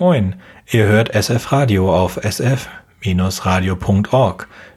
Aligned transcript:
Moin, 0.00 0.34
ihr 0.70 0.86
hört 0.86 1.14
SF 1.14 1.52
Radio 1.52 1.94
auf 1.94 2.18
sf-radio.org. 2.22 3.18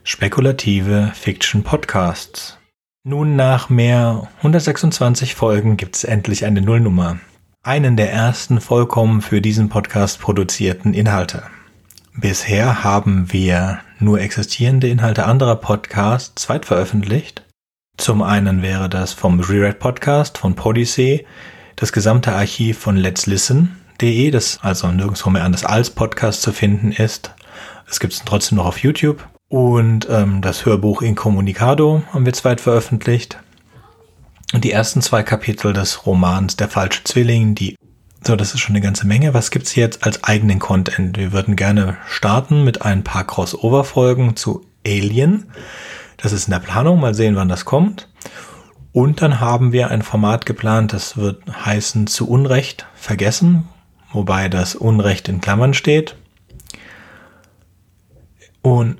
Spekulative 0.02 1.12
Fiction 1.14 1.62
Podcasts. 1.62 2.58
Nun 3.04 3.34
nach 3.34 3.70
mehr 3.70 4.28
126 4.36 5.34
Folgen 5.34 5.78
gibt's 5.78 6.04
endlich 6.04 6.44
eine 6.44 6.60
Nullnummer. 6.60 7.20
Einen 7.62 7.96
der 7.96 8.12
ersten 8.12 8.60
vollkommen 8.60 9.22
für 9.22 9.40
diesen 9.40 9.70
Podcast 9.70 10.20
produzierten 10.20 10.92
Inhalte. 10.92 11.44
Bisher 12.12 12.84
haben 12.84 13.32
wir 13.32 13.78
nur 13.98 14.20
existierende 14.20 14.88
Inhalte 14.88 15.24
anderer 15.24 15.56
Podcasts 15.56 16.34
zweitveröffentlicht. 16.42 17.46
Zum 17.96 18.20
einen 18.20 18.60
wäre 18.60 18.90
das 18.90 19.14
vom 19.14 19.40
Rewrite 19.40 19.78
Podcast 19.78 20.36
von 20.36 20.54
Podyssey, 20.54 21.24
das 21.76 21.94
gesamte 21.94 22.34
Archiv 22.34 22.78
von 22.78 22.98
Let's 22.98 23.24
Listen, 23.24 23.78
de, 24.00 24.30
das 24.30 24.58
also 24.62 24.88
nirgendwo 24.88 25.30
mehr 25.30 25.44
anders 25.44 25.64
als 25.64 25.90
Podcast 25.90 26.42
zu 26.42 26.52
finden 26.52 26.92
ist. 26.92 27.32
Es 27.88 28.00
gibt 28.00 28.12
es 28.12 28.22
trotzdem 28.24 28.56
noch 28.56 28.66
auf 28.66 28.78
YouTube. 28.78 29.26
Und 29.48 30.08
ähm, 30.10 30.40
das 30.40 30.64
Hörbuch 30.66 31.02
Incommunicado 31.02 32.02
haben 32.12 32.26
wir 32.26 32.32
zweit 32.32 32.60
veröffentlicht. 32.60 33.38
Und 34.52 34.64
die 34.64 34.72
ersten 34.72 35.02
zwei 35.02 35.22
Kapitel 35.22 35.72
des 35.72 36.06
Romans 36.06 36.56
Der 36.56 36.68
falsche 36.68 37.04
Zwilling, 37.04 37.54
die 37.54 37.76
so, 38.26 38.36
das 38.36 38.54
ist 38.54 38.60
schon 38.60 38.74
eine 38.74 38.82
ganze 38.82 39.06
Menge. 39.06 39.34
Was 39.34 39.50
gibt's 39.50 39.74
jetzt 39.74 40.04
als 40.04 40.24
eigenen 40.24 40.58
Content? 40.58 41.18
Wir 41.18 41.32
würden 41.32 41.56
gerne 41.56 41.98
starten 42.08 42.64
mit 42.64 42.80
ein 42.80 43.04
paar 43.04 43.24
Crossover-Folgen 43.24 44.34
zu 44.34 44.64
Alien. 44.86 45.50
Das 46.16 46.32
ist 46.32 46.48
in 46.48 46.52
der 46.52 46.60
Planung. 46.60 47.00
Mal 47.00 47.14
sehen, 47.14 47.36
wann 47.36 47.50
das 47.50 47.66
kommt. 47.66 48.08
Und 48.92 49.20
dann 49.20 49.40
haben 49.40 49.72
wir 49.72 49.90
ein 49.90 50.02
Format 50.02 50.46
geplant, 50.46 50.92
das 50.92 51.16
wird 51.16 51.42
heißen 51.66 52.06
zu 52.06 52.28
Unrecht 52.28 52.86
vergessen, 52.94 53.68
wobei 54.14 54.48
das 54.48 54.74
Unrecht 54.74 55.28
in 55.28 55.40
Klammern 55.40 55.74
steht. 55.74 56.16
Und 58.62 58.96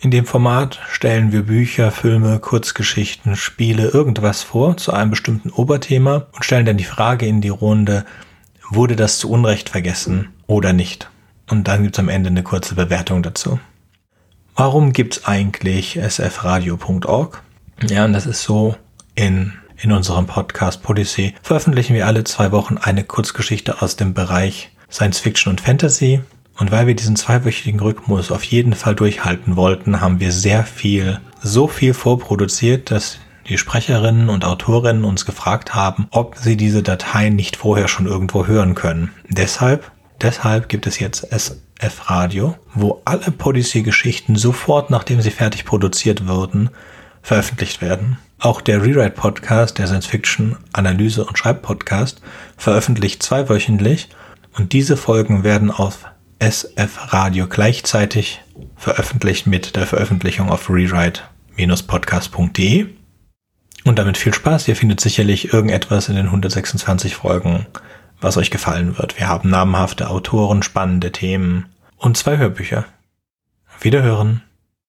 in 0.00 0.10
dem 0.10 0.26
Format 0.26 0.80
stellen 0.90 1.32
wir 1.32 1.44
Bücher, 1.44 1.90
Filme, 1.90 2.38
Kurzgeschichten, 2.38 3.36
Spiele, 3.36 3.88
irgendwas 3.88 4.42
vor 4.42 4.76
zu 4.76 4.92
einem 4.92 5.10
bestimmten 5.10 5.50
Oberthema 5.50 6.26
und 6.32 6.44
stellen 6.44 6.66
dann 6.66 6.76
die 6.76 6.84
Frage 6.84 7.26
in 7.26 7.40
die 7.40 7.48
Runde, 7.48 8.04
wurde 8.68 8.96
das 8.96 9.18
zu 9.18 9.30
Unrecht 9.30 9.70
vergessen 9.70 10.28
oder 10.46 10.72
nicht? 10.72 11.08
Und 11.48 11.68
dann 11.68 11.82
gibt 11.82 11.96
es 11.96 12.00
am 12.00 12.08
Ende 12.08 12.28
eine 12.28 12.42
kurze 12.42 12.74
Bewertung 12.74 13.22
dazu. 13.22 13.60
Warum 14.56 14.92
gibt 14.92 15.16
es 15.16 15.24
eigentlich 15.24 15.98
sfradio.org? 16.06 17.42
Ja, 17.88 18.04
und 18.04 18.12
das 18.12 18.26
ist 18.26 18.42
so, 18.42 18.76
in 19.14 19.52
in 19.84 19.92
unserem 19.92 20.26
Podcast 20.26 20.82
Policy 20.82 21.34
veröffentlichen 21.42 21.94
wir 21.94 22.06
alle 22.06 22.24
zwei 22.24 22.52
Wochen 22.52 22.78
eine 22.78 23.04
Kurzgeschichte 23.04 23.82
aus 23.82 23.96
dem 23.96 24.14
Bereich 24.14 24.70
Science 24.90 25.18
Fiction 25.18 25.50
und 25.50 25.60
Fantasy. 25.60 26.22
Und 26.58 26.70
weil 26.70 26.86
wir 26.86 26.94
diesen 26.94 27.16
zweiwöchigen 27.16 27.80
Rhythmus 27.80 28.30
auf 28.30 28.44
jeden 28.44 28.72
Fall 28.72 28.94
durchhalten 28.94 29.56
wollten, 29.56 30.00
haben 30.00 30.20
wir 30.20 30.32
sehr 30.32 30.64
viel, 30.64 31.20
so 31.42 31.68
viel 31.68 31.92
vorproduziert, 31.92 32.90
dass 32.90 33.18
die 33.46 33.58
Sprecherinnen 33.58 34.30
und 34.30 34.46
Autorinnen 34.46 35.04
uns 35.04 35.26
gefragt 35.26 35.74
haben, 35.74 36.06
ob 36.10 36.38
sie 36.38 36.56
diese 36.56 36.82
Dateien 36.82 37.36
nicht 37.36 37.56
vorher 37.56 37.88
schon 37.88 38.06
irgendwo 38.06 38.46
hören 38.46 38.74
können. 38.74 39.10
Deshalb, 39.28 39.90
deshalb 40.22 40.70
gibt 40.70 40.86
es 40.86 40.98
jetzt 40.98 41.30
SF 41.30 42.08
Radio, 42.08 42.56
wo 42.72 43.02
alle 43.04 43.30
Policy-Geschichten 43.30 44.36
sofort, 44.36 44.88
nachdem 44.88 45.20
sie 45.20 45.30
fertig 45.30 45.66
produziert 45.66 46.26
wurden, 46.26 46.70
veröffentlicht 47.20 47.82
werden. 47.82 48.16
Auch 48.44 48.60
der 48.60 48.82
Rewrite 48.82 49.12
Podcast, 49.12 49.78
der 49.78 49.86
Science 49.86 50.04
Fiction 50.04 50.58
Analyse 50.74 51.24
und 51.24 51.38
Schreibpodcast, 51.38 52.20
veröffentlicht 52.58 53.22
zweiwöchentlich 53.22 54.10
und 54.52 54.74
diese 54.74 54.98
Folgen 54.98 55.44
werden 55.44 55.70
auf 55.70 56.04
SF 56.40 57.14
Radio 57.14 57.46
gleichzeitig 57.46 58.42
veröffentlicht 58.76 59.46
mit 59.46 59.76
der 59.76 59.86
Veröffentlichung 59.86 60.50
auf 60.50 60.68
rewrite-podcast.de. 60.68 62.88
Und 63.84 63.98
damit 63.98 64.18
viel 64.18 64.34
Spaß. 64.34 64.68
Ihr 64.68 64.76
findet 64.76 65.00
sicherlich 65.00 65.54
irgendetwas 65.54 66.10
in 66.10 66.16
den 66.16 66.26
126 66.26 67.16
Folgen, 67.16 67.64
was 68.20 68.36
euch 68.36 68.50
gefallen 68.50 68.98
wird. 68.98 69.18
Wir 69.18 69.26
haben 69.26 69.48
namhafte 69.48 70.10
Autoren, 70.10 70.62
spannende 70.62 71.12
Themen 71.12 71.72
und 71.96 72.18
zwei 72.18 72.36
Hörbücher. 72.36 72.84
Wiederhören. 73.80 74.42